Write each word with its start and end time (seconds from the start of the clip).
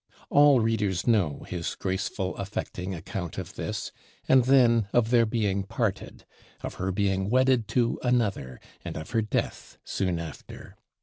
All 0.31 0.61
readers 0.61 1.05
know 1.05 1.45
his 1.47 1.75
graceful 1.75 2.35
affecting 2.37 2.95
account 2.95 3.37
of 3.37 3.53
this; 3.53 3.91
and 4.27 4.45
then 4.45 4.87
of 4.93 5.11
their 5.11 5.27
being 5.27 5.61
parted; 5.61 6.25
of 6.61 6.73
her 6.81 6.91
being 6.91 7.29
wedded 7.29 7.67
to 7.77 7.99
another, 8.03 8.59
and 8.83 8.97
of 8.97 9.11
her 9.11 9.21
death 9.21 9.77
soon 9.85 10.17
after. 10.17 10.75